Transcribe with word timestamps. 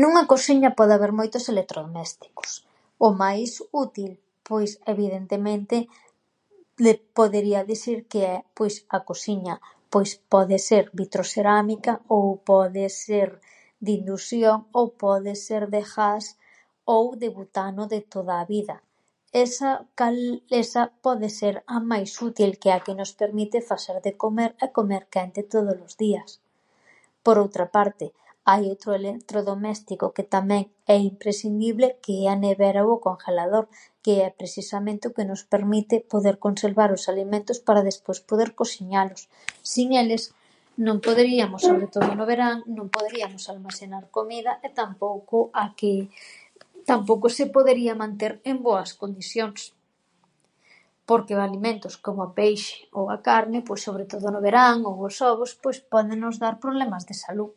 Nunha 0.00 0.22
cosiña 0.32 0.70
pode 0.78 0.92
haber 0.96 1.12
moitos 1.20 1.44
electrodomésticos, 1.52 2.50
o 3.06 3.08
máis 3.22 3.50
útil, 3.84 4.10
pois, 4.48 4.70
evidentemente, 4.94 5.76
podería 7.18 7.60
disir 7.72 7.98
que 8.12 8.20
é, 8.34 8.36
pois, 8.58 8.74
a 8.96 8.98
cosiña, 9.08 9.54
pois 9.92 10.10
pode 10.34 10.56
ser 10.68 10.84
vitroserámica, 11.00 11.92
ou 12.16 12.24
pode 12.50 12.84
ser 13.04 13.28
de 13.84 13.90
indusión, 13.98 14.58
ou 14.78 14.84
pode 15.04 15.32
ser 15.46 15.62
de 15.74 15.82
ghas 15.92 16.24
ou 16.94 17.04
de 17.20 17.28
butano 17.38 17.82
de 17.94 18.00
toda 18.14 18.34
a 18.42 18.48
vida, 18.54 18.76
esa 19.44 19.70
cal, 19.98 20.16
esa 20.62 20.82
poder 21.04 21.32
ser 21.40 21.54
a 21.76 21.78
máis 21.90 22.10
útil 22.28 22.50
que 22.60 22.68
é 22.72 22.76
a 22.76 22.82
que 22.84 22.94
nos 23.00 23.10
permite 23.20 23.56
faser 23.70 23.96
de 24.06 24.12
comer 24.22 24.50
e 24.64 24.66
comer 24.76 25.02
quente 25.14 25.40
tódolos 25.52 25.92
días. 26.04 26.30
Por 27.24 27.36
outra 27.44 27.66
parte, 27.76 28.04
hai 28.48 28.62
outro 28.72 28.90
elen- 28.98 29.12
electrodoméstico 29.20 30.04
que 30.16 30.24
tamén 30.36 30.62
é 30.82 30.96
imprescindible 31.10 31.88
que 32.04 32.14
é 32.26 32.26
a 32.32 32.34
nevera 32.46 32.82
ou 32.86 32.92
o 32.98 33.02
congelador 33.06 33.64
que 34.04 34.12
é 34.26 34.28
presisamente 34.40 35.04
o 35.10 35.14
que 35.16 35.24
nos 35.30 35.42
permite 35.52 35.94
poder 36.12 36.34
conservar 36.46 36.90
os 36.96 37.04
alimentos 37.12 37.58
para 37.66 37.86
despois 37.88 38.18
poder 38.28 38.48
cosiñalos, 38.58 39.20
sin 39.72 39.88
eles 40.00 40.22
non 40.86 40.96
poderíamos, 41.06 41.60
sobre 41.68 41.86
todo 41.94 42.08
no 42.18 42.24
verán, 42.30 42.56
non 42.76 42.86
poderíamos 42.94 43.42
almasenar 43.52 44.04
comida 44.16 44.52
e 44.64 44.68
tampouco 44.78 45.36
a 45.62 45.76
que, 45.76 46.08
tampouco 46.88 47.26
se 47.28 47.44
podería 47.54 47.92
manter 48.02 48.32
en 48.50 48.56
boas 48.66 48.96
condisións 49.00 49.76
porque 51.08 51.32
o 51.36 51.44
alimentos 51.44 52.00
como 52.04 52.20
o 52.32 52.32
peixe 52.38 52.88
ou 52.96 53.04
a 53.14 53.18
carne, 53.26 53.58
pois, 53.66 53.80
sobre 53.86 54.04
todo, 54.10 54.32
no 54.34 54.40
verán 54.46 54.76
ou 54.88 54.96
os 55.06 55.16
ovos, 55.30 55.52
pois 55.62 55.78
pódenos 55.92 56.40
dar 56.42 56.54
problemas 56.64 57.02
de 57.08 57.14
salú. 57.22 57.48